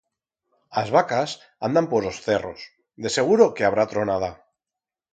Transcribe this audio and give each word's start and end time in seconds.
As 0.81 0.87
vacas 0.97 1.29
andan 1.67 1.85
por 1.91 2.03
os 2.09 2.17
cerros, 2.25 2.61
de 3.03 3.09
seguro 3.17 3.53
que 3.55 3.65
habrá 3.65 3.83
tronada. 3.93 4.31